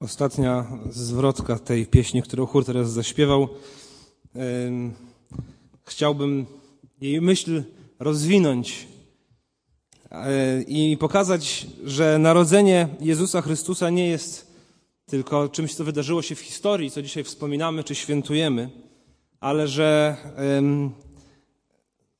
[0.00, 3.48] ostatnia zwrotka tej pieśni, którą chór teraz zaśpiewał.
[5.84, 6.46] Chciałbym
[7.00, 7.62] jej myśl
[7.98, 8.88] rozwinąć
[10.10, 14.50] e, i pokazać, że narodzenie Jezusa Chrystusa nie jest
[15.06, 18.70] tylko czymś, co wydarzyło się w historii, co dzisiaj wspominamy czy świętujemy,
[19.40, 20.16] ale że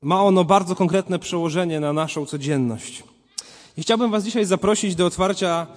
[0.01, 3.03] ma ono bardzo konkretne przełożenie na naszą codzienność.
[3.77, 5.67] I chciałbym Was dzisiaj zaprosić do otwarcia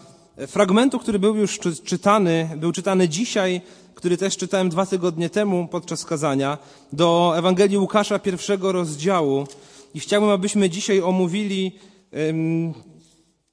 [0.47, 3.61] fragmentu, który był już czytany, był czytany dzisiaj,
[3.95, 6.59] który też czytałem dwa tygodnie temu podczas kazania,
[6.93, 9.47] do Ewangelii Łukasza pierwszego rozdziału.
[9.95, 11.73] I chciałbym, abyśmy dzisiaj omówili
[12.13, 12.75] um,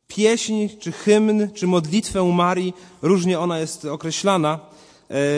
[0.07, 2.73] pieśń, czy hymn, czy modlitwę Marii.
[3.01, 4.59] Różnie ona jest określana.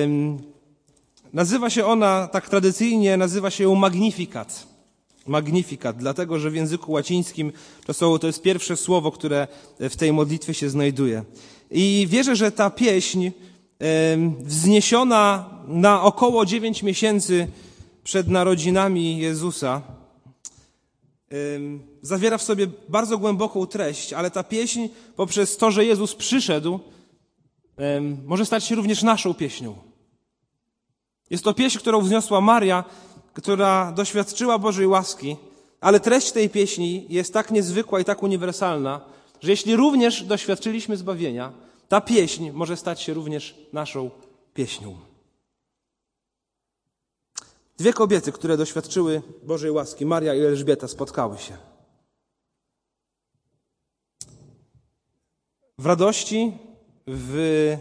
[0.02, 0.38] Um,
[1.33, 4.72] nazywa się ona, tak tradycyjnie, nazywa się ją Magnificat.
[5.27, 7.51] Magnificat, dlatego że w języku łacińskim
[7.91, 9.47] są, to jest pierwsze słowo, które
[9.79, 11.23] w tej modlitwie się znajduje.
[11.71, 13.29] I wierzę, że ta pieśń
[14.39, 17.47] wzniesiona na około dziewięć miesięcy
[18.03, 19.81] przed narodzinami Jezusa
[22.02, 26.80] zawiera w sobie bardzo głęboką treść, ale ta pieśń poprzez to, że Jezus przyszedł,
[28.25, 29.75] może stać się również naszą pieśnią.
[31.30, 32.83] Jest to pieśń, którą wzniosła Maria,
[33.34, 35.38] która doświadczyła Bożej łaski,
[35.81, 39.02] ale treść tej pieśni jest tak niezwykła i tak uniwersalna,
[39.42, 41.54] że jeśli również doświadczyliśmy zbawienia,
[41.89, 44.11] ta pieśń może stać się również naszą
[44.54, 44.98] pieśnią.
[47.78, 51.58] Dwie kobiety, które doświadczyły Bożej łaski, Maria i Elżbieta, spotkały się.
[55.78, 56.58] W radości,
[57.08, 57.78] w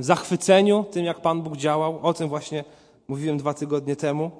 [0.00, 2.64] zachwyceniu tym, jak Pan Bóg działał, o tym właśnie
[3.08, 4.30] mówiłem dwa tygodnie temu.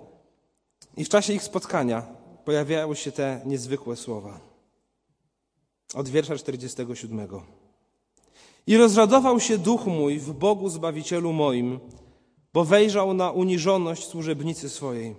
[0.97, 2.03] I w czasie ich spotkania
[2.45, 4.41] pojawiały się te niezwykłe słowa.
[5.95, 7.29] Od wiersza 47.
[8.67, 11.81] I rozradował się duch mój w Bogu Zbawicielu moim,
[12.53, 15.15] bo wejrzał na uniżoność służebnicy swojej.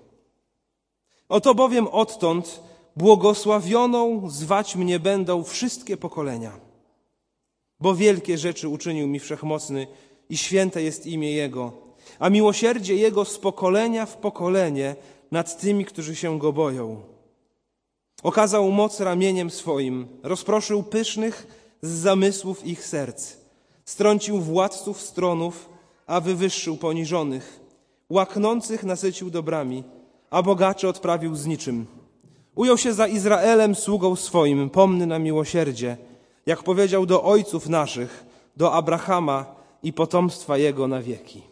[1.30, 2.62] Oto bowiem odtąd
[2.96, 6.60] błogosławioną zwać mnie będą wszystkie pokolenia,
[7.80, 9.88] bo wielkie rzeczy uczynił mi wszechmocny
[10.30, 11.89] i święte jest imię Jego,
[12.20, 14.96] a miłosierdzie Jego z pokolenia w pokolenie
[15.32, 17.02] nad tymi, którzy się Go boją.
[18.24, 21.48] Okazał moc ramieniem swoim, rozproszył pysznych
[21.82, 23.34] z zamysłów ich serc,
[23.86, 25.70] strącił władców stronów,
[26.08, 27.60] a wywyższył poniżonych,
[28.10, 29.84] łaknących nasycił dobrami,
[30.30, 31.86] a bogaczy odprawił z niczym.
[32.56, 35.98] Ujął się za Izraelem sługą swoim, pomny na miłosierdzie,
[36.46, 38.26] jak powiedział do ojców naszych,
[38.58, 39.46] do Abrahama
[39.84, 41.49] i potomstwa jego na wieki.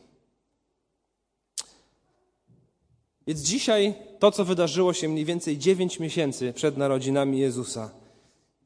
[3.28, 7.90] Więc dzisiaj to, co wydarzyło się mniej więcej dziewięć miesięcy przed narodzinami Jezusa,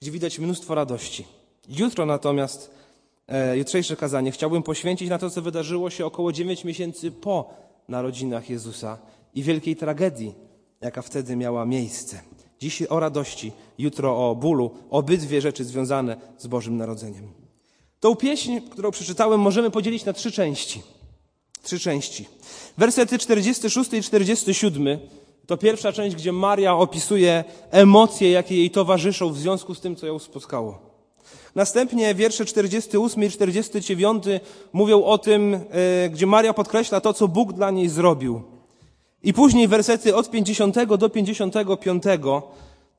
[0.01, 1.25] gdzie widać mnóstwo radości.
[1.69, 2.71] Jutro natomiast,
[3.27, 7.53] e, jutrzejsze kazanie chciałbym poświęcić na to, co wydarzyło się około dziewięć miesięcy po
[7.87, 8.97] narodzinach Jezusa
[9.35, 10.33] i wielkiej tragedii,
[10.81, 12.21] jaka wtedy miała miejsce.
[12.59, 17.27] Dziś o radości, jutro o bólu, obydwie rzeczy związane z Bożym Narodzeniem.
[17.99, 20.81] Tą pieśń, którą przeczytałem, możemy podzielić na trzy części.
[21.63, 22.25] Trzy części.
[22.77, 24.99] Wersety 46 i 47
[25.47, 30.07] to pierwsza część, gdzie Maria opisuje emocje, jakie jej towarzyszą w związku z tym, co
[30.07, 30.79] ją spotkało.
[31.55, 34.23] Następnie wiersze 48 i 49
[34.73, 38.41] mówią o tym, e, gdzie Maria podkreśla to, co Bóg dla niej zrobił.
[39.23, 42.03] I później wersety od 50 do 55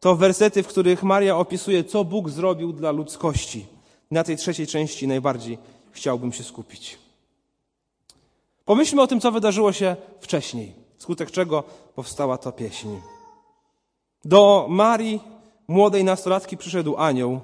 [0.00, 3.66] to wersety, w których Maria opisuje, co Bóg zrobił dla ludzkości.
[4.10, 5.58] Na tej trzeciej części najbardziej
[5.92, 7.01] chciałbym się skupić.
[8.64, 11.64] Pomyślmy o tym, co wydarzyło się wcześniej, wskutek czego
[11.94, 12.88] powstała ta pieśń.
[14.24, 15.20] Do Marii,
[15.68, 17.40] młodej nastolatki, przyszedł anioł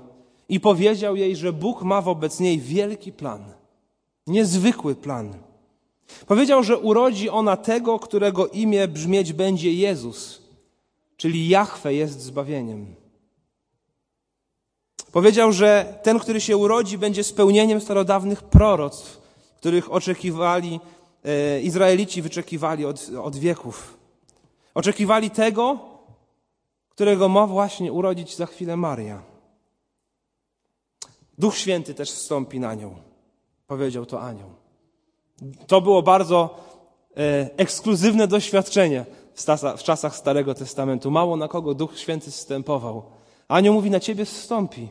[0.49, 3.45] i powiedział jej, że Bóg ma wobec niej wielki plan,
[4.27, 5.35] niezwykły plan.
[6.27, 10.43] Powiedział, że urodzi ona tego, którego imię brzmieć będzie Jezus,
[11.17, 12.95] czyli Jahwe jest zbawieniem.
[15.13, 19.21] Powiedział, że ten, który się urodzi, będzie spełnieniem starodawnych proroctw,
[19.57, 20.81] których oczekiwali
[21.63, 23.99] Izraelici wyczekiwali od, od wieków.
[24.75, 25.79] Oczekiwali tego,
[26.89, 29.23] którego ma właśnie urodzić za chwilę Maria.
[31.39, 32.95] Duch Święty też wstąpi na nią,
[33.67, 34.51] powiedział to anioł.
[35.67, 36.61] To było bardzo
[37.17, 39.05] e, ekskluzywne doświadczenie
[39.35, 41.11] w, stasa, w czasach Starego Testamentu.
[41.11, 43.03] Mało na kogo Duch Święty zstępował.
[43.49, 44.89] Anioł mówi, na ciebie zstąpi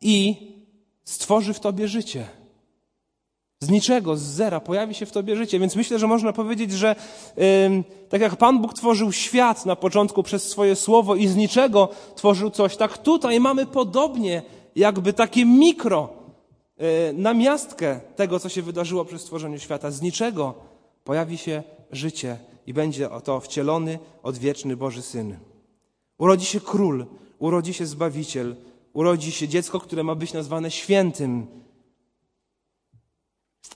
[0.00, 0.36] i
[1.04, 2.28] stworzy w tobie życie.
[3.60, 5.58] Z niczego, z zera pojawi się w tobie życie.
[5.58, 6.96] Więc myślę, że można powiedzieć, że
[7.36, 7.44] yy,
[8.08, 12.50] tak jak Pan Bóg tworzył świat na początku przez swoje słowo i z niczego tworzył
[12.50, 14.42] coś, tak tutaj mamy podobnie,
[14.76, 16.08] jakby takie mikro
[16.78, 19.90] e, namiastkę tego, co się wydarzyło przy stworzeniu świata.
[19.90, 20.54] Z niczego
[21.04, 25.36] pojawi się życie i będzie to wcielony, odwieczny Boży Syn.
[26.18, 27.06] Urodzi się król,
[27.38, 28.56] urodzi się Zbawiciel,
[28.92, 31.46] urodzi się dziecko, które ma być nazwane świętym.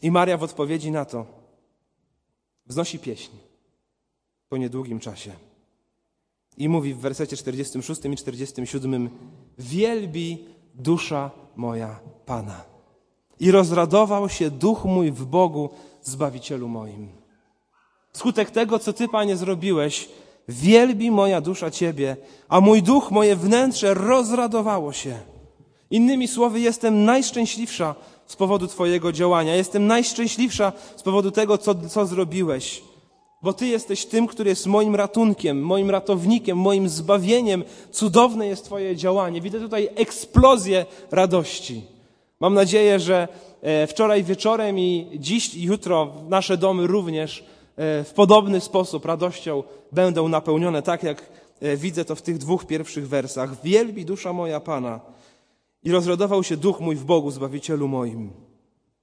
[0.03, 1.27] I Maria w odpowiedzi na to
[2.67, 3.33] wznosi pieśń
[4.49, 5.33] po niedługim czasie.
[6.57, 9.11] I mówi w wersecie 46 i 47:
[9.59, 10.45] Wielbi
[10.75, 12.65] dusza moja Pana.
[13.41, 15.71] I rozradował się duch mój w Bogu,
[16.03, 17.09] Zbawicielu moim.
[18.13, 20.09] Skutek tego, co Ty, Panie, zrobiłeś,
[20.49, 22.17] wielbi moja dusza Ciebie,
[22.49, 25.21] a mój duch, moje wnętrze rozradowało się.
[25.91, 27.95] Innymi słowy, jestem najszczęśliwsza
[28.31, 29.57] z powodu Twojego działania.
[29.57, 32.83] Jestem najszczęśliwsza z powodu tego, co, co zrobiłeś.
[33.43, 37.65] Bo Ty jesteś tym, który jest moim ratunkiem, moim ratownikiem, moim zbawieniem.
[37.91, 39.41] Cudowne jest Twoje działanie.
[39.41, 41.83] Widzę tutaj eksplozję radości.
[42.41, 43.29] Mam nadzieję, że
[43.63, 47.41] e, wczoraj wieczorem i dziś i jutro nasze domy również
[47.77, 49.63] e, w podobny sposób radością
[49.93, 51.31] będą napełnione, tak jak
[51.61, 53.63] e, widzę to w tych dwóch pierwszych wersach.
[53.63, 55.01] Wielbi dusza moja Pana
[55.85, 58.33] i rozradował się duch mój w Bogu, Zbawicielu moim.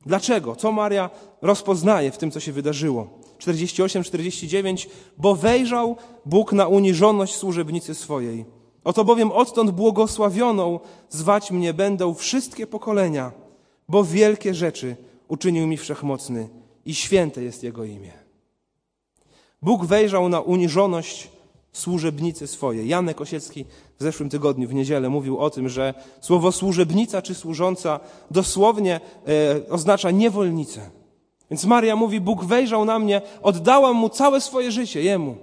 [0.06, 0.56] Dlaczego?
[0.56, 1.10] Co Maria
[1.42, 3.08] rozpoznaje w tym, co się wydarzyło?
[3.40, 4.88] 48-49,
[5.18, 5.96] bo wejrzał
[6.26, 8.46] Bóg na uniżoność służebnicy swojej.
[8.84, 10.80] Oto bowiem odtąd błogosławioną
[11.10, 13.32] zwać mnie będą wszystkie pokolenia,
[13.90, 14.96] bo wielkie rzeczy
[15.28, 16.50] uczynił mi wszechmocny
[16.86, 18.12] i święte jest Jego imię.
[19.62, 21.30] Bóg wejrzał na uniżoność
[21.72, 22.88] służebnicy swojej.
[22.88, 23.66] Janek Osiecki
[24.00, 28.00] w zeszłym tygodniu, w niedzielę, mówił o tym, że słowo służebnica czy służąca
[28.32, 30.90] dosłownie e, oznacza niewolnicę.
[31.52, 35.36] Więc Maria mówi: Bóg wejrzał na mnie, oddałam mu całe swoje życie, jemu.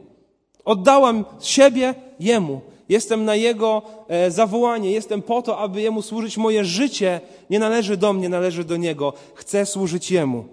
[0.65, 2.61] Oddałam siebie jemu.
[2.89, 6.37] Jestem na jego e, zawołanie, jestem po to, aby jemu służyć.
[6.37, 7.21] Moje życie
[7.51, 9.13] nie należy do mnie, należy do niego.
[9.35, 10.45] Chcę służyć jemu.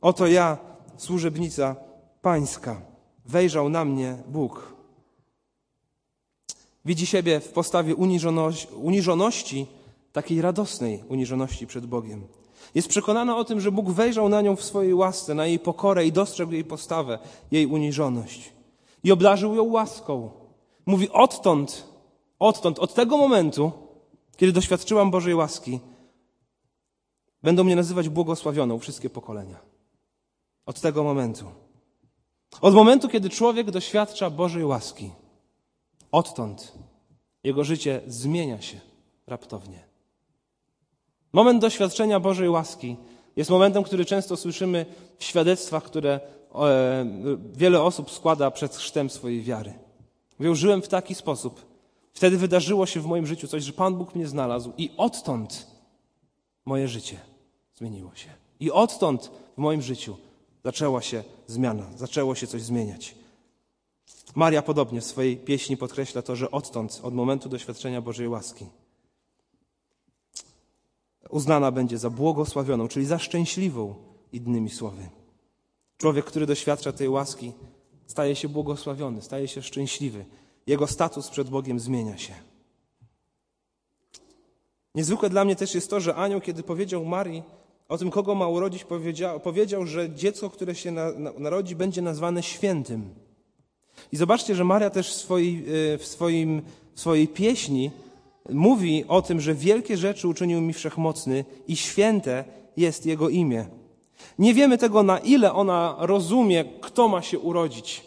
[0.00, 0.58] Oto ja,
[0.96, 1.76] służebnica
[2.22, 2.80] pańska.
[3.26, 4.75] Wejrzał na mnie Bóg.
[6.86, 9.66] Widzi siebie w postawie uniżoności, uniżoności,
[10.12, 12.26] takiej radosnej uniżoności przed Bogiem.
[12.74, 16.06] Jest przekonana o tym, że Bóg wejrzał na nią w swojej łasce, na jej pokorę
[16.06, 17.18] i dostrzegł jej postawę,
[17.50, 18.52] jej uniżoność.
[19.04, 20.30] I obdarzył ją łaską.
[20.86, 21.88] Mówi odtąd,
[22.38, 23.72] odtąd, od tego momentu,
[24.36, 25.80] kiedy doświadczyłam Bożej łaski,
[27.42, 29.58] będą mnie nazywać błogosławioną wszystkie pokolenia.
[30.66, 31.44] Od tego momentu.
[32.60, 35.10] Od momentu, kiedy człowiek doświadcza Bożej łaski,
[36.12, 36.72] odtąd
[37.44, 38.80] jego życie zmienia się
[39.26, 39.86] raptownie.
[41.32, 42.96] Moment doświadczenia Bożej łaski
[43.36, 44.86] jest momentem, który często słyszymy
[45.18, 46.20] w świadectwach, które
[46.54, 47.06] e,
[47.52, 49.72] wiele osób składa przed chrztem swojej wiary.
[50.38, 51.66] Mówią, żyłem w taki sposób.
[52.12, 55.66] Wtedy wydarzyło się w moim życiu coś, że Pan Bóg mnie znalazł i odtąd
[56.64, 57.16] moje życie
[57.74, 58.28] zmieniło się.
[58.60, 60.16] I odtąd w moim życiu
[60.64, 63.14] zaczęła się zmiana, zaczęło się coś zmieniać.
[64.36, 68.66] Maria podobnie w swojej pieśni podkreśla to, że odtąd, od momentu doświadczenia Bożej łaski,
[71.30, 73.94] uznana będzie za błogosławioną, czyli za szczęśliwą,
[74.32, 75.08] innymi słowy.
[75.96, 77.52] Człowiek, który doświadcza tej łaski,
[78.06, 80.24] staje się błogosławiony, staje się szczęśliwy.
[80.66, 82.34] Jego status przed Bogiem zmienia się.
[84.94, 87.42] Niezwykłe dla mnie też jest to, że anioł, kiedy powiedział Marii
[87.88, 92.02] o tym, kogo ma urodzić, powiedział, powiedział że dziecko, które się na, na, narodzi, będzie
[92.02, 93.25] nazwane świętym.
[94.12, 96.62] I zobaczcie, że Maria też w swojej, e, w swoim,
[96.94, 97.90] w swojej pieśni
[98.50, 102.44] mówi o tym, że wielkie rzeczy uczynił mi wszechmocny i święte
[102.76, 103.66] jest Jego imię.
[104.38, 108.02] Nie wiemy tego, na ile ona rozumie, kto ma się urodzić.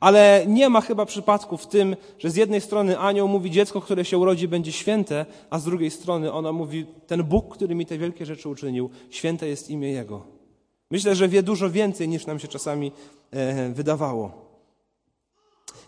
[0.00, 4.04] Ale nie ma chyba przypadku w tym, że z jednej strony anioł mówi, dziecko, które
[4.04, 7.98] się urodzi, będzie święte, a z drugiej strony ona mówi, ten Bóg, który mi te
[7.98, 10.22] wielkie rzeczy uczynił, święte jest imię Jego.
[10.90, 12.92] Myślę, że wie dużo więcej, niż nam się czasami
[13.30, 14.47] e, wydawało.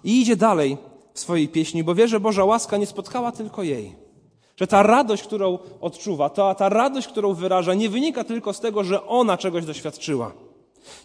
[0.05, 0.77] I idzie dalej
[1.15, 3.95] w swojej pieśni, bo wie, że Boża łaska nie spotkała tylko jej.
[4.57, 8.85] Że ta radość, którą odczuwa, to ta radość, którą wyraża, nie wynika tylko z tego,
[8.85, 10.33] że ona czegoś doświadczyła.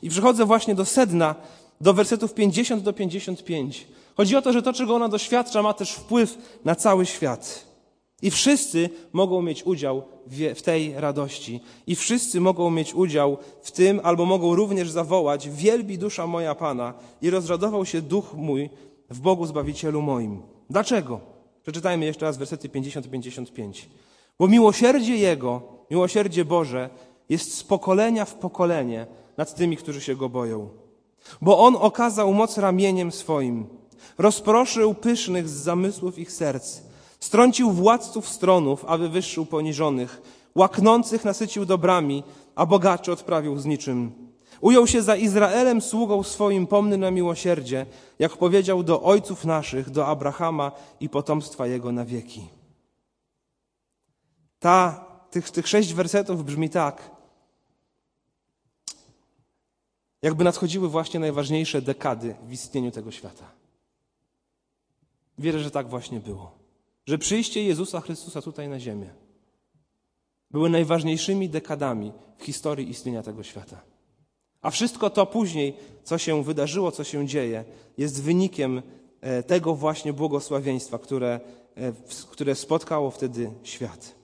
[0.01, 1.35] I przychodzę właśnie do sedna,
[1.81, 3.87] do wersetów 50 do 55.
[4.17, 7.65] Chodzi o to, że to, czego ona doświadcza, ma też wpływ na cały świat.
[8.25, 10.03] I wszyscy mogą mieć udział
[10.55, 11.60] w tej radości.
[11.88, 16.94] I wszyscy mogą mieć udział w tym, albo mogą również zawołać: Wielbi dusza moja Pana,
[17.22, 18.70] i rozradował się duch mój
[19.10, 20.41] w Bogu Zbawicielu moim.
[20.70, 21.20] Dlaczego?
[21.63, 23.86] Przeczytajmy jeszcze raz wersety 50-55.
[24.39, 26.89] Bo miłosierdzie Jego, miłosierdzie Boże,
[27.29, 30.70] jest z pokolenia w pokolenie nad tymi, którzy się Go boją.
[31.41, 33.65] Bo On okazał moc ramieniem swoim,
[34.17, 36.82] rozproszył pysznych z zamysłów ich serc,
[37.19, 40.22] strącił władców stronów, a wywyższył poniżonych,
[40.55, 42.24] Łaknących nasycił dobrami,
[42.55, 44.12] a bogaczy odprawił z niczym.
[44.62, 47.86] Ujął się za Izraelem sługą swoim pomny na miłosierdzie,
[48.19, 52.48] jak powiedział do ojców naszych, do Abrahama i potomstwa jego na wieki.
[54.60, 57.12] Ta, tych, tych sześć wersetów brzmi tak,
[60.22, 63.45] jakby nadchodziły właśnie najważniejsze dekady w istnieniu tego świata.
[65.38, 66.64] Wierzę, że tak właśnie było.
[67.05, 69.09] Że przyjście Jezusa Chrystusa tutaj na ziemię
[70.51, 73.81] były najważniejszymi dekadami w historii istnienia tego świata.
[74.62, 77.63] A wszystko to później, co się wydarzyło, co się dzieje,
[77.97, 78.81] jest wynikiem
[79.21, 81.39] e, tego właśnie błogosławieństwa, które,
[81.75, 81.93] e,
[82.31, 84.15] które spotkało wtedy świat.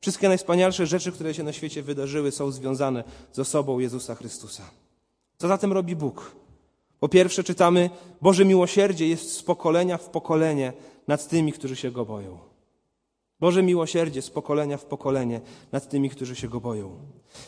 [0.00, 4.62] Wszystkie najwspanialsze rzeczy, które się na świecie wydarzyły, są związane z osobą Jezusa Chrystusa.
[5.38, 6.36] Co zatem robi Bóg?
[7.00, 7.90] Po pierwsze, czytamy:
[8.22, 10.72] Boże miłosierdzie jest z pokolenia w pokolenie
[11.08, 12.38] nad tymi, którzy się go boją.
[13.40, 15.40] Boże miłosierdzie z pokolenia w pokolenie
[15.72, 16.96] nad tymi, którzy się go boją.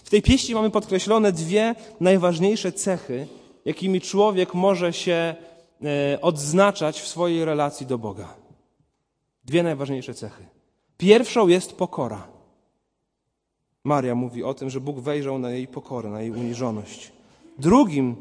[0.04, 3.26] W tej pieści mamy podkreślone dwie najważniejsze cechy,
[3.64, 5.34] jakimi człowiek może się
[5.84, 8.34] e, odznaczać w swojej relacji do Boga.
[9.44, 10.46] Dwie najważniejsze cechy.
[10.98, 12.28] Pierwszą jest pokora.
[13.84, 17.12] Maria mówi o tym, że Bóg wejrzał na jej pokorę, na jej uniżoność.
[17.58, 18.16] Drugim,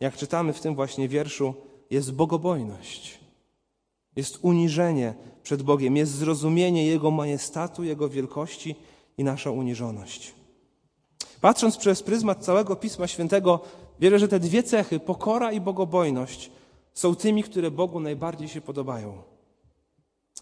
[0.00, 1.54] jak czytamy w tym właśnie wierszu,
[1.90, 3.15] jest bogobojność.
[4.16, 8.76] Jest uniżenie przed Bogiem, jest zrozumienie Jego majestatu, Jego wielkości
[9.18, 10.34] i nasza uniżoność.
[11.40, 13.60] Patrząc przez pryzmat całego Pisma Świętego,
[14.00, 16.50] wierzę, że te dwie cechy, pokora i bogobojność,
[16.94, 19.22] są tymi, które Bogu najbardziej się podobają.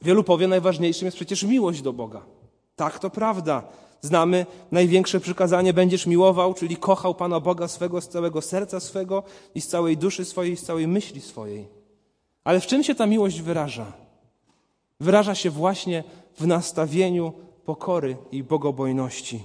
[0.02, 2.26] Wielu powie, najważniejszym jest przecież miłość do Boga.
[2.76, 3.62] Tak, to prawda.
[4.00, 9.22] Znamy największe przykazanie: będziesz miłował, czyli kochał Pana Boga swego z całego serca swego
[9.54, 11.83] i z całej duszy swojej, z całej myśli swojej.
[12.44, 13.92] Ale w czym się ta miłość wyraża?
[15.00, 16.04] Wyraża się właśnie
[16.38, 17.32] w nastawieniu
[17.64, 19.42] pokory i bogobojności.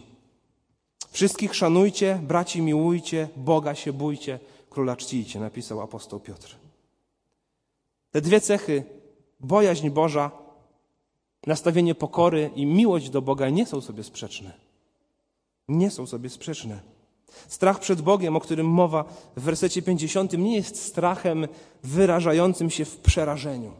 [1.11, 4.39] Wszystkich szanujcie, braci miłujcie, Boga się bójcie,
[4.69, 6.55] króla czcijcie, napisał apostoł Piotr.
[8.11, 8.83] Te dwie cechy,
[9.39, 10.31] bojaźń Boża
[11.47, 14.51] nastawienie pokory i miłość do Boga nie są sobie sprzeczne.
[15.67, 16.79] Nie są sobie sprzeczne.
[17.47, 19.05] Strach przed Bogiem, o którym mowa
[19.37, 21.47] w wersecie 50, nie jest strachem
[21.83, 23.71] wyrażającym się w przerażeniu.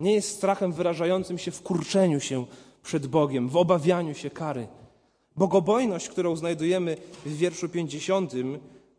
[0.00, 2.46] Nie jest strachem wyrażającym się w kurczeniu się
[2.82, 4.68] przed Bogiem, w obawianiu się kary.
[5.36, 8.32] Bogobojność, którą znajdujemy w wierszu 50,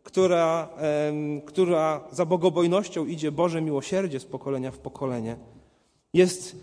[0.02, 0.68] która,
[1.46, 5.36] która za bogobojnością idzie Boże miłosierdzie z pokolenia w pokolenie,
[6.14, 6.56] jest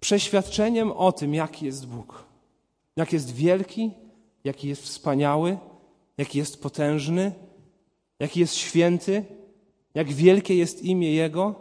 [0.00, 2.24] przeświadczeniem o tym, jaki jest Bóg.
[2.96, 3.90] Jak jest wielki,
[4.44, 5.58] jaki jest wspaniały,
[6.18, 7.32] jaki jest potężny,
[8.18, 9.24] jaki jest święty,
[9.94, 11.54] jak wielkie jest imię Jego.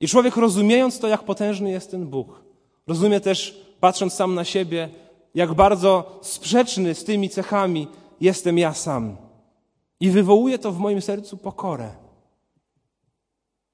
[0.00, 2.42] I człowiek rozumiejąc to, jak potężny jest ten Bóg,
[2.86, 4.88] rozumie też, patrząc sam na siebie,
[5.34, 7.88] jak bardzo sprzeczny z tymi cechami
[8.20, 9.16] jestem ja sam.
[10.00, 11.90] I wywołuje to w moim sercu pokorę.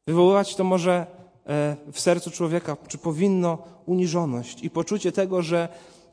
[0.07, 5.69] Wywoływać to może E, w sercu człowieka, czy powinno uniżoność i poczucie tego, że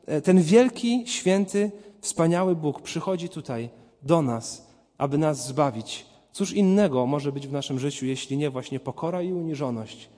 [0.06, 1.70] e, ten wielki, święty,
[2.06, 3.68] wspaniały Bóg przychodzi tutaj
[4.02, 4.66] do nas,
[4.98, 6.06] aby nas zbawić.
[6.32, 10.08] Cóż innego może być w naszym życiu, jeśli nie właśnie pokora i uniżoność?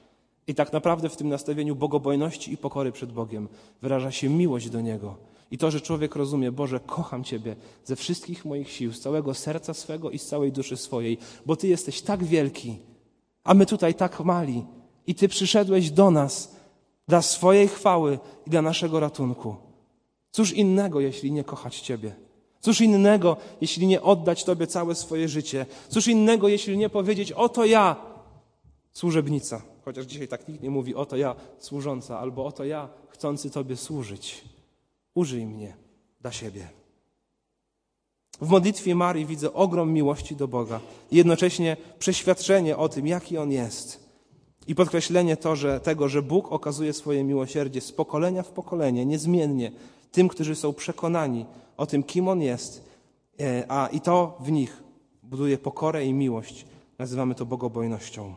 [0.47, 3.49] I tak naprawdę w tym nastawieniu bogobojności i pokory przed Bogiem
[3.83, 5.17] wyraża się miłość do Niego.
[5.51, 9.75] I to, że człowiek rozumie, Boże, kocham Ciebie ze wszystkich moich sił, z całego serca
[9.75, 12.79] swego i z całej duszy swojej, bo Ty jesteś tak wielki,
[13.45, 14.65] a my tutaj tak mali.
[15.07, 16.57] I Ty przyszedłeś do nas
[17.09, 19.68] dla swojej chwały i dla naszego ratunku.
[20.31, 22.15] Cóż innego, jeśli nie kochać Ciebie?
[22.61, 25.67] Cóż innego, jeśli nie oddać Tobie całe swoje życie?
[25.89, 27.97] Cóż innego, jeśli nie powiedzieć: Oto ja,
[28.93, 29.63] służebnica.
[29.85, 34.45] Chociaż dzisiaj tak nikt nie mówi: Oto ja, służąca, albo oto ja, chcący Tobie służyć.
[35.15, 35.77] Użyj mnie
[36.21, 36.69] dla siebie.
[38.41, 40.81] W modlitwie Marii widzę ogrom miłości do Boga
[41.11, 44.09] i jednocześnie przeświadczenie o tym, jaki On jest.
[44.67, 49.73] I podkreślenie to, że, tego, że Bóg okazuje swoje miłosierdzie z pokolenia w pokolenie, niezmiennie,
[50.13, 51.47] tym, którzy są przekonani
[51.77, 52.85] o tym, kim On jest,
[53.41, 54.83] e, a i to w nich
[55.23, 56.67] buduje pokorę i miłość.
[56.99, 58.35] Nazywamy to bogobojnością.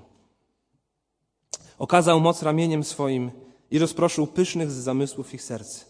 [1.79, 3.31] Okazał moc ramieniem swoim
[3.71, 5.85] i rozproszył pysznych z zamysłów ich serc.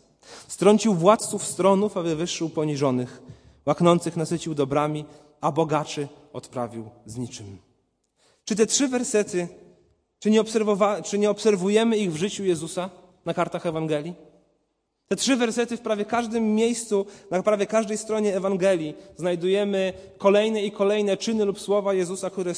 [0.48, 3.22] Strącił władców stronów, a wywyższył poniżonych.
[3.66, 5.06] Łaknących nasycił dobrami,
[5.42, 7.58] a bogaczy odprawił z niczym.
[8.46, 9.48] Czy te trzy wersety
[10.22, 10.44] czy nie,
[11.04, 12.90] czy nie obserwujemy ich w życiu Jezusa
[13.26, 14.14] na kartach Ewangelii?
[15.12, 20.72] Te trzy wersety w prawie każdym miejscu, na prawie każdej stronie Ewangelii znajdujemy kolejne i
[20.72, 22.54] kolejne czyny lub słowa Jezusa, które,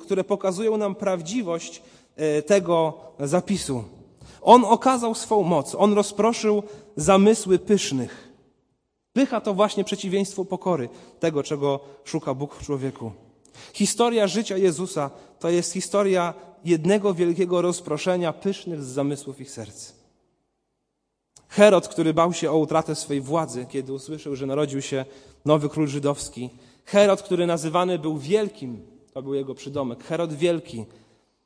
[0.00, 1.82] które pokazują nam prawdziwość
[2.16, 3.84] e, tego zapisu.
[4.42, 6.62] On okazał swą moc, on rozproszył
[6.96, 8.28] zamysły pysznych.
[9.12, 10.88] Pycha to właśnie przeciwieństwo pokory,
[11.20, 13.12] tego, czego szuka Bóg w człowieku.
[13.72, 19.97] Historia życia Jezusa to jest historia jednego wielkiego rozproszenia pysznych z zamysłów ich serc.
[21.48, 25.04] Herod, który bał się o utratę swej władzy, kiedy usłyszał, że narodził się
[25.44, 26.50] nowy król żydowski.
[26.84, 30.84] Herod, który nazywany był wielkim, to był jego przydomek, Herod Wielki.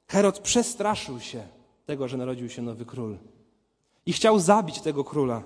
[0.07, 1.43] Herod przestraszył się
[1.87, 3.19] tego, że narodził się nowy król.
[4.07, 5.43] I chciał zabić tego króla,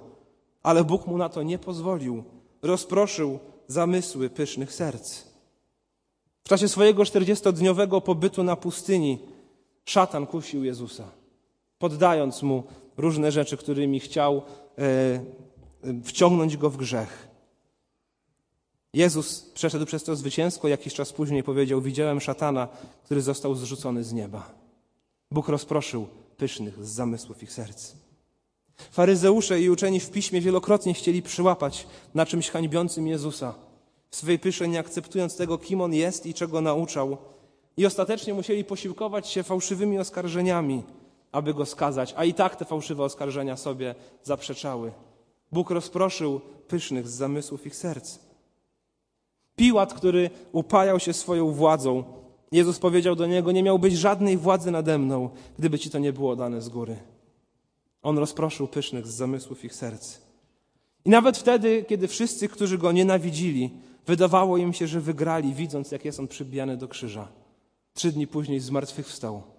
[0.63, 2.25] ale Bóg mu na to nie pozwolił.
[2.63, 5.23] Rozproszył zamysły pysznych serc.
[6.45, 9.19] W czasie swojego czterdziestodniowego pobytu na pustyni
[9.85, 11.05] szatan kusił Jezusa,
[11.79, 12.63] poddając mu
[12.97, 14.43] różne rzeczy, którymi chciał
[14.79, 17.29] e, wciągnąć go w grzech.
[18.93, 22.69] Jezus przeszedł przez to zwycięsko, jakiś czas później powiedział: Widziałem szatana,
[23.05, 24.55] który został zrzucony z nieba.
[25.31, 27.93] Bóg rozproszył pysznych z zamysłów ich serc.
[28.91, 33.55] Faryzeusze i uczeni w piśmie wielokrotnie chcieli przyłapać na czymś hańbiącym Jezusa,
[34.11, 37.17] w swej pysze nie akceptując tego, kim on jest i czego nauczał.
[37.77, 40.83] I ostatecznie musieli posiłkować się fałszywymi oskarżeniami,
[41.37, 44.93] aby go skazać, a i tak te fałszywe oskarżenia sobie zaprzeczały.
[45.53, 48.19] Bóg rozproszył pysznych z zamysłów ich serc.
[49.57, 52.05] Piłat, który upajał się swoją władzą,
[52.53, 56.37] Jezus powiedział do niego: Nie miałbyś żadnej władzy nade mną, gdyby ci to nie było
[56.37, 56.97] dane z góry.
[58.03, 60.19] On rozproszył pysznych z zamysłów ich serc.
[61.05, 63.71] I nawet wtedy, kiedy wszyscy, którzy go nienawidzili,
[64.07, 67.29] wydawało im się, że wygrali, widząc, jak jest on przybijany do krzyża.
[67.95, 69.56] Trzy dni później zmartwychwstał.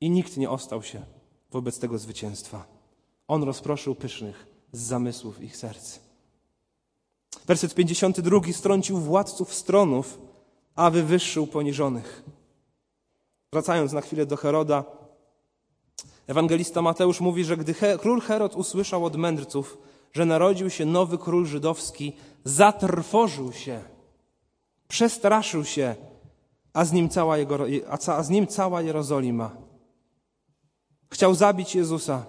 [0.00, 1.02] I nikt nie ostał się
[1.50, 2.64] wobec tego zwycięstwa.
[3.28, 5.98] On rozproszył pysznych z zamysłów ich serc.
[7.46, 10.18] Werset 52 strącił władców stronów,
[10.74, 12.24] a wywyższył poniżonych.
[13.52, 14.84] Wracając na chwilę do Heroda,
[16.26, 19.78] ewangelista Mateusz mówi, że gdy król Herod usłyszał od mędrców,
[20.12, 22.12] że narodził się nowy król żydowski,
[22.44, 23.82] zatrwożył się,
[24.88, 25.94] przestraszył się,
[26.72, 29.67] a z nim cała, jego, a z nim cała Jerozolima.
[31.10, 32.26] Chciał zabić Jezusa,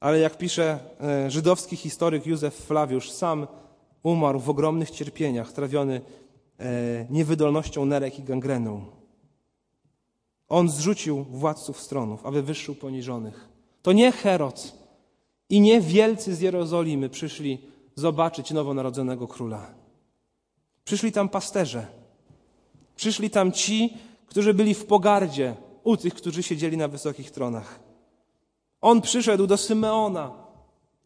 [0.00, 3.46] ale jak pisze e, żydowski historyk Józef Flawiusz, sam
[4.02, 6.00] umarł w ogromnych cierpieniach, trawiony
[6.58, 8.84] e, niewydolnością nerek i gangreną.
[10.48, 13.48] On zrzucił władców stronów, a wywyższył poniżonych.
[13.82, 14.72] To nie Herod
[15.48, 17.58] i nie wielcy z Jerozolimy przyszli
[17.94, 19.74] zobaczyć nowonarodzonego króla.
[20.84, 21.86] Przyszli tam pasterze.
[22.96, 25.56] Przyszli tam ci, którzy byli w pogardzie
[25.90, 27.80] u tych, którzy siedzieli na wysokich tronach.
[28.80, 30.32] On przyszedł do Symeona,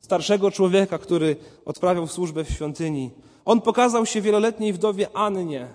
[0.00, 3.10] starszego człowieka, który odprawiał służbę w świątyni.
[3.44, 5.68] On pokazał się wieloletniej wdowie Annie.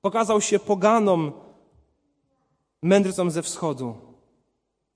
[0.00, 1.32] Pokazał się poganom,
[2.82, 3.94] mędrcom ze wschodu.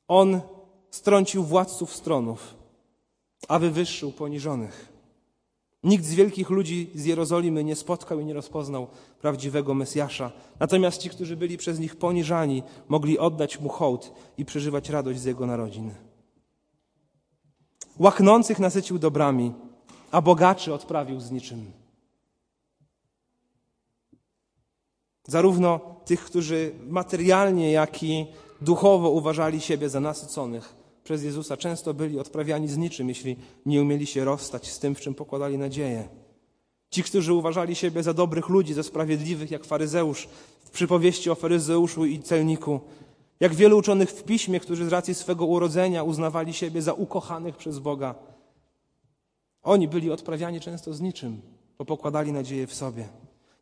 [0.08, 0.40] On
[0.90, 2.54] strącił władców stronów,
[3.48, 4.95] a wywyższył poniżonych.
[5.86, 8.86] Nikt z wielkich ludzi z Jerozolimy nie spotkał i nie rozpoznał
[9.20, 10.32] prawdziwego Mesjasza.
[10.60, 15.24] Natomiast ci, którzy byli przez nich poniżani, mogli oddać mu hołd i przeżywać radość z
[15.24, 15.94] jego narodzin.
[17.98, 19.52] Łaknących nasycił dobrami,
[20.10, 21.72] a bogaczy odprawił z niczym.
[25.26, 28.26] Zarówno tych, którzy materialnie, jak i
[28.60, 30.75] duchowo uważali siebie za nasyconych
[31.06, 35.00] przez Jezusa, często byli odprawiani z niczym, jeśli nie umieli się rozstać z tym, w
[35.00, 36.08] czym pokładali nadzieję.
[36.90, 40.28] Ci, którzy uważali siebie za dobrych ludzi, za sprawiedliwych, jak faryzeusz
[40.64, 42.80] w przypowieści o faryzeuszu i celniku,
[43.40, 47.78] jak wielu uczonych w piśmie, którzy z racji swego urodzenia uznawali siebie za ukochanych przez
[47.78, 48.14] Boga.
[49.62, 51.40] Oni byli odprawiani często z niczym,
[51.78, 53.08] bo pokładali nadzieję w sobie.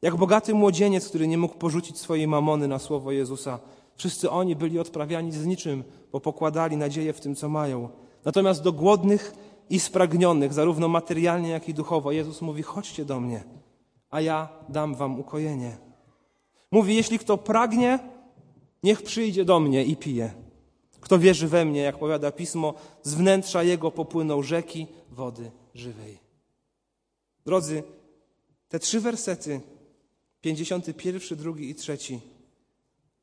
[0.03, 3.59] Jak bogaty młodzieniec, który nie mógł porzucić swojej mamony na słowo Jezusa.
[3.97, 7.89] Wszyscy oni byli odprawiani z niczym, bo pokładali nadzieję w tym, co mają.
[8.25, 9.35] Natomiast do głodnych
[9.71, 13.45] i spragnionych, zarówno materialnie, jak i duchowo, Jezus mówi: chodźcie do mnie,
[14.11, 15.77] a ja dam wam ukojenie.
[16.71, 17.99] Mówi: jeśli kto pragnie,
[18.85, 20.35] Niech przyjdzie do mnie i pije.
[21.01, 26.19] Kto wierzy we mnie, jak powiada pismo, z wnętrza jego popłyną rzeki wody żywej.
[27.47, 27.83] Drodzy,
[28.69, 29.61] te trzy wersety,
[30.41, 32.21] 51, drugi i trzeci,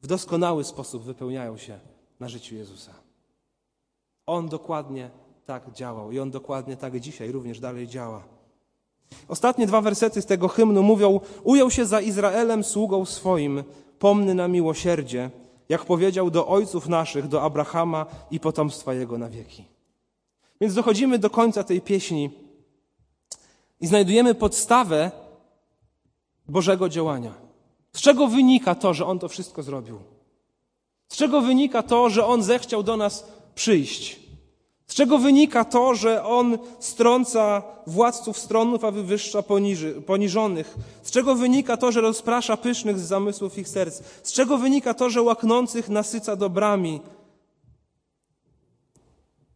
[0.02, 1.80] w doskonały sposób wypełniają się
[2.20, 2.94] na życiu Jezusa.
[4.26, 5.10] On dokładnie
[5.46, 8.24] tak działał i on dokładnie tak dzisiaj również dalej działa.
[9.28, 13.64] Ostatnie dwa wersety z tego hymnu mówią: Ujął się za Izraelem sługą swoim,
[14.00, 15.30] pomny na miłosierdzie,
[15.70, 19.66] jak powiedział do ojców naszych, do Abrahama i potomstwa jego na wieki.
[20.62, 22.30] Więc dochodzimy do końca tej pieśni
[23.82, 25.12] i znajdujemy podstawę
[26.48, 27.51] Bożego działania.
[27.94, 30.00] Z czego wynika to, że On to wszystko zrobił?
[31.08, 34.20] Z czego wynika to, że On zechciał do nas przyjść?
[34.88, 40.78] Z czego wynika to, że On strąca władców stronów, a wywyższa poniży, poniżonych?
[41.04, 44.02] Z czego wynika to, że rozprasza pysznych z zamysłów ich serc?
[44.24, 47.02] Z czego wynika to, że łaknących nasyca dobrami?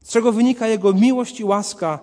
[0.03, 1.99] Z czego wynika Jego miłość i łaska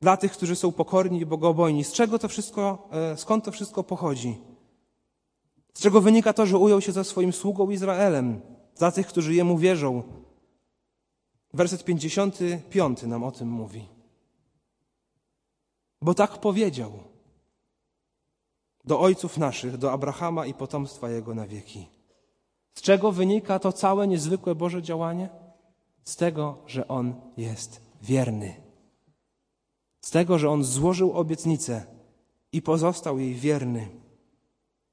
[0.00, 1.84] dla tych, którzy są pokorni i bogobojni?
[1.84, 4.51] Z czego to wszystko, e, skąd to wszystko pochodzi?
[5.74, 8.40] Z czego wynika to, że ujął się za swoim sługą Izraelem,
[8.74, 10.02] za tych, którzy Jemu wierzą?
[11.54, 13.88] Werset 55 nam o tym mówi.
[16.02, 16.92] Bo tak powiedział
[18.84, 21.88] do ojców naszych, do Abrahama i potomstwa jego na wieki.
[22.74, 25.28] Z czego wynika to całe niezwykłe Boże działanie?
[26.04, 28.54] Z tego, że On jest wierny.
[30.00, 31.86] Z tego, że On złożył obietnicę
[32.52, 34.01] i pozostał jej wierny.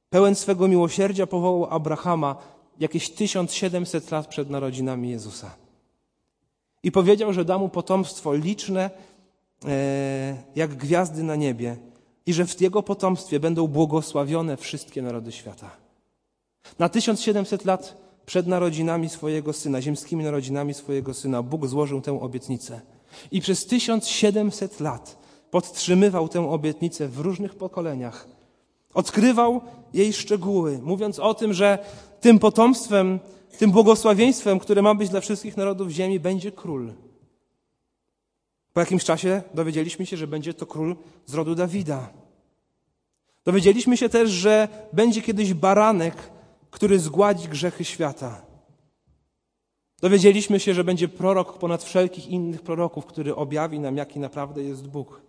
[0.10, 2.36] Pełen swego miłosierdzia powołał Abrahama
[2.80, 5.56] jakieś 1700 lat przed narodzinami Jezusa.
[6.84, 8.90] I powiedział, że da mu potomstwo liczne
[9.66, 11.78] e, jak gwiazdy na niebie
[12.26, 15.70] i że w jego potomstwie będą błogosławione wszystkie narody świata.
[16.80, 22.82] Na 1700 lat przed narodzinami swojego syna, ziemskimi narodzinami swojego syna, Bóg złożył tę obietnicę.
[23.32, 25.18] I przez 1700 lat
[25.52, 28.39] podtrzymywał tę obietnicę w różnych pokoleniach.
[28.94, 29.62] Odkrywał
[29.94, 31.80] jej szczegóły, mówiąc o tym, że
[32.22, 33.20] tym potomstwem
[33.60, 36.94] tym błogosławieństwem, które ma być dla wszystkich narodów ziemi, będzie król.
[38.74, 42.10] Po jakimś czasie dowiedzieliśmy się, że będzie to król z rodu Dawida.
[43.46, 46.16] Dowiedzieliśmy się też, że będzie kiedyś baranek,
[46.72, 48.42] który zgładzi grzechy świata.
[50.02, 54.88] Dowiedzieliśmy się, że będzie prorok ponad wszelkich innych proroków, który objawi nam, jaki naprawdę jest
[54.88, 55.22] Bóg.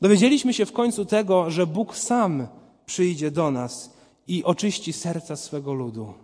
[0.00, 2.48] Dowiedzieliśmy się w końcu tego, że Bóg sam
[2.86, 6.14] przyjdzie do nas i oczyści serca swego ludu.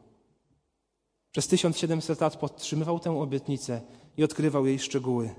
[1.33, 3.81] Przez 1700 lat podtrzymywał tę obietnicę
[4.17, 5.35] i odkrywał jej szczegóły.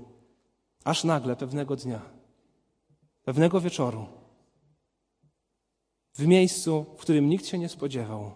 [0.84, 2.00] Aż nagle pewnego dnia,
[3.24, 4.06] pewnego wieczoru,
[6.14, 8.32] w miejscu, w którym nikt się nie spodziewał,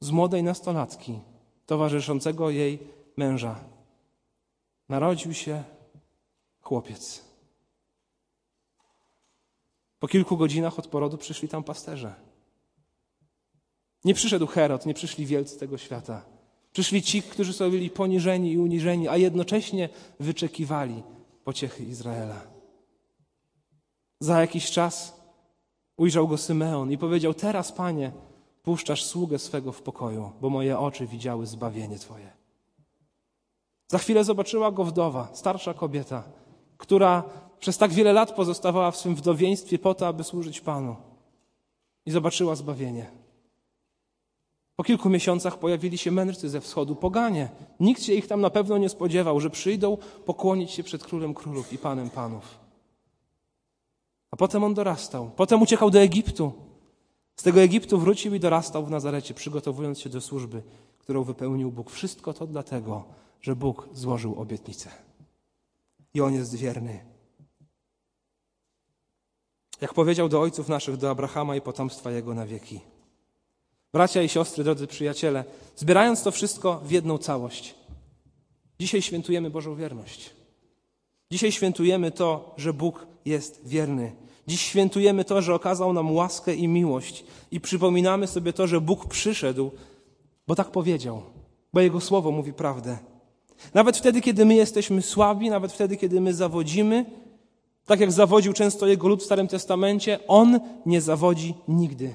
[0.00, 1.18] z młodej nastolatki,
[1.66, 2.78] towarzyszącego jej
[3.16, 3.64] męża,
[4.88, 5.64] narodził się
[6.60, 7.29] chłopiec.
[10.00, 12.14] Po kilku godzinach od porodu przyszli tam pasterze.
[14.04, 16.22] Nie przyszedł Herod, nie przyszli wielcy tego świata.
[16.72, 19.88] Przyszli ci, którzy są byli poniżeni i uniżeni, a jednocześnie
[20.20, 21.02] wyczekiwali
[21.44, 22.40] pociechy Izraela.
[24.20, 25.20] Za jakiś czas
[25.96, 28.12] ujrzał go Symeon i powiedział: Teraz, panie,
[28.62, 32.32] puszczasz sługę swego w pokoju, bo moje oczy widziały zbawienie Twoje.
[33.88, 36.22] Za chwilę zobaczyła go wdowa, starsza kobieta,
[36.76, 37.24] która
[37.60, 40.96] przez tak wiele lat pozostawała w swym wdowieństwie po to, aby służyć Panu.
[42.06, 43.10] I zobaczyła zbawienie.
[44.76, 47.48] Po kilku miesiącach pojawili się mędrcy ze wschodu, poganie.
[47.80, 49.96] Nikt się ich tam na pewno nie spodziewał, że przyjdą
[50.26, 52.58] pokłonić się przed królem królów i panem panów.
[54.30, 55.30] A potem on dorastał.
[55.36, 56.52] Potem uciekał do Egiptu.
[57.36, 60.62] Z tego Egiptu wrócił i dorastał w Nazarecie, przygotowując się do służby,
[60.98, 61.90] którą wypełnił Bóg.
[61.90, 63.04] Wszystko to dlatego,
[63.40, 64.90] że Bóg złożył obietnicę.
[66.14, 67.00] I on jest wierny.
[69.80, 72.80] Jak powiedział do ojców naszych, do Abrahama i potomstwa jego na wieki.
[73.92, 75.44] Bracia i siostry, drodzy przyjaciele,
[75.76, 77.74] zbierając to wszystko w jedną całość,
[78.80, 80.30] dzisiaj świętujemy Bożą wierność.
[81.30, 84.12] Dzisiaj świętujemy to, że Bóg jest wierny.
[84.46, 89.06] Dziś świętujemy to, że okazał nam łaskę i miłość i przypominamy sobie to, że Bóg
[89.06, 89.70] przyszedł,
[90.46, 91.22] bo tak powiedział,
[91.72, 92.98] bo Jego słowo mówi prawdę.
[93.74, 97.04] Nawet wtedy, kiedy my jesteśmy słabi, nawet wtedy, kiedy my zawodzimy,
[97.86, 102.14] tak jak zawodził często Jego lud w Starym Testamencie, On nie zawodzi nigdy.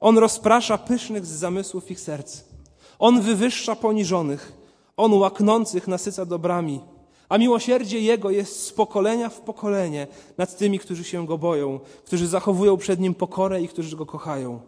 [0.00, 2.44] On rozprasza pysznych z zamysłów ich serc.
[2.98, 4.52] On wywyższa poniżonych.
[4.96, 6.80] On łaknących nasyca dobrami.
[7.28, 10.06] A miłosierdzie Jego jest z pokolenia w pokolenie
[10.38, 14.60] nad tymi, którzy się Go boją, którzy zachowują przed Nim pokorę i którzy Go kochają.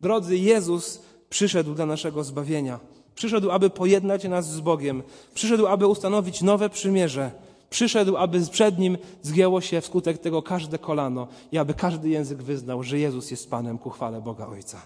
[0.00, 2.80] Drodzy, Jezus przyszedł dla naszego zbawienia.
[3.14, 5.02] Przyszedł, aby pojednać nas z Bogiem.
[5.34, 7.30] Przyszedł, aby ustanowić nowe przymierze.
[7.70, 12.82] Przyszedł, aby przed Nim zgięło się wskutek tego każde kolano i aby każdy język wyznał,
[12.82, 14.82] że Jezus jest Panem ku chwale Boga Ojca.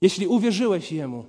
[0.00, 1.24] Jeśli uwierzyłeś Jemu,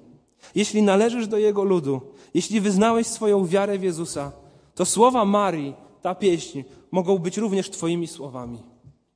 [0.55, 2.01] jeśli należysz do Jego ludu,
[2.33, 4.31] jeśli wyznałeś swoją wiarę w Jezusa,
[4.75, 8.63] to słowa Marii, ta pieśń, mogą być również Twoimi słowami.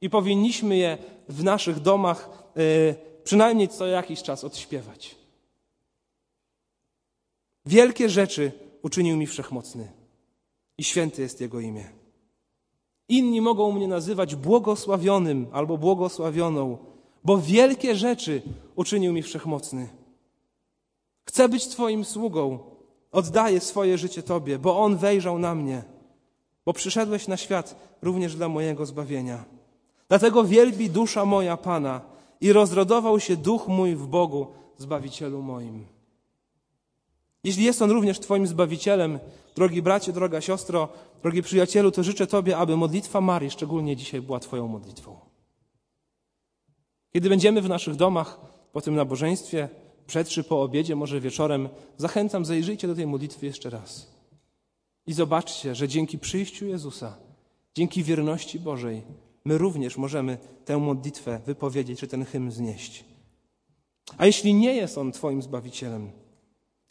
[0.01, 0.97] I powinniśmy je
[1.29, 5.15] w naszych domach yy, przynajmniej co jakiś czas odśpiewać.
[7.65, 10.00] Wielkie rzeczy uczynił mi wszechmocny
[10.81, 11.89] i święty jest Jego imię.
[13.09, 16.77] Inni mogą mnie nazywać błogosławionym albo błogosławioną,
[17.23, 18.41] bo wielkie rzeczy
[18.75, 19.89] uczynił mi wszechmocny.
[21.25, 22.59] Chcę być Twoim sługą.
[23.11, 25.83] Oddaję swoje życie Tobie, bo On wejrzał na mnie,
[26.65, 29.45] bo przyszedłeś na świat również dla mojego zbawienia.
[30.09, 32.01] Dlatego wielbi dusza moja Pana
[32.41, 35.85] i rozrodował się duch mój w Bogu, Zbawicielu moim.
[37.43, 39.19] Jeśli jest On również Twoim Zbawicielem,
[39.55, 40.89] drogi bracie, droga siostro,
[41.21, 45.19] drogi przyjacielu, to życzę Tobie, aby modlitwa Marii szczególnie dzisiaj była Twoją modlitwą.
[47.13, 48.39] Kiedy będziemy w naszych domach
[48.71, 49.69] po tym nabożeństwie,
[50.07, 54.11] przed czy po obiedzie, może wieczorem, zachęcam, zajrzyjcie do tej modlitwy jeszcze raz.
[55.07, 57.17] I zobaczcie, że dzięki przyjściu Jezusa,
[57.75, 59.03] dzięki wierności Bożej,
[59.45, 63.05] my również możemy tę modlitwę wypowiedzieć, czy ten hymn znieść.
[64.17, 66.11] A jeśli nie jest On Twoim Zbawicielem,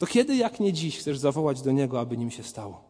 [0.01, 2.81] to kiedy jak nie dziś chcesz zawołać do Niego, aby nim się stało?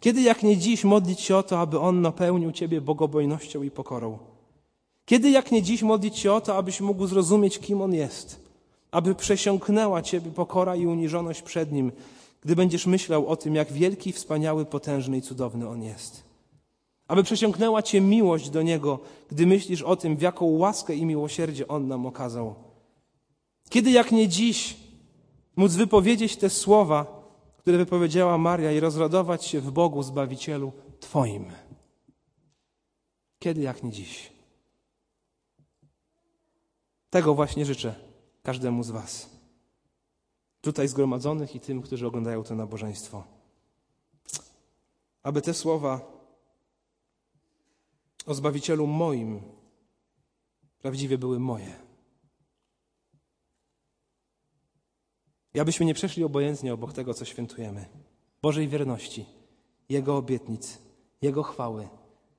[0.00, 4.18] Kiedy jak nie dziś modlić się o to, aby On napełnił Ciebie bogobojnością i pokorą?
[5.04, 8.40] Kiedy jak nie dziś modlić się o to, abyś mógł zrozumieć, kim On jest?
[8.90, 11.92] Aby przesiąknęła Ciebie pokora i uniżoność przed Nim,
[12.40, 16.22] gdy będziesz myślał o tym, jak wielki, wspaniały, potężny i cudowny On jest.
[17.08, 18.98] Aby przesiąknęła Cię miłość do Niego,
[19.28, 22.54] gdy myślisz o tym, w jaką łaskę i miłosierdzie On nam okazał.
[23.70, 24.89] Kiedy jak nie dziś
[25.56, 27.20] móc wypowiedzieć te słowa,
[27.58, 31.52] które wypowiedziała Maria i rozradować się w Bogu Zbawicielu Twoim.
[33.38, 34.32] Kiedy jak nie dziś.
[37.10, 37.94] Tego właśnie życzę
[38.42, 39.30] każdemu z Was.
[40.60, 43.24] Tutaj zgromadzonych i tym, którzy oglądają to nabożeństwo.
[45.22, 46.00] Aby te słowa
[48.26, 49.42] o Zbawicielu moim
[50.78, 51.89] prawdziwie były moje.
[55.54, 57.88] I abyśmy nie przeszli obojętnie obok tego, co świętujemy.
[58.42, 59.26] Bożej wierności,
[59.88, 60.78] Jego obietnic,
[61.22, 61.88] Jego chwały,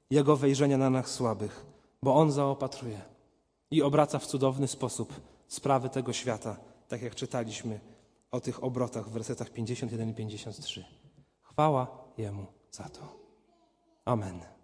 [0.09, 1.65] Jego wejrzenia na nas słabych,
[2.03, 3.01] bo On zaopatruje
[3.71, 5.13] i obraca w cudowny sposób
[5.47, 7.79] sprawy tego świata, tak jak czytaliśmy
[8.31, 10.85] o tych obrotach w wersetach 51 i 53.
[11.41, 13.01] Chwała Jemu za to.
[14.05, 14.60] Amen.